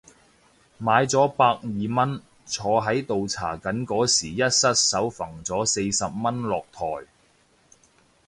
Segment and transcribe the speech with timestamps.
[0.79, 7.05] 買咗百二蚊，坐喺度搽緊嗰時一失手揈咗四十蚊落枱